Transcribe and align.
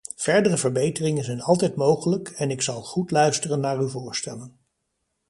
Verdere 0.15 0.57
verbeteringen 0.57 1.23
zijn 1.23 1.41
altijd 1.41 1.75
mogelijk, 1.75 2.27
en 2.29 2.51
ik 2.51 2.61
zal 2.61 2.81
goed 2.83 3.11
luisteren 3.11 3.59
naar 3.59 3.77
uw 3.79 3.87
voorstellen. 3.89 4.57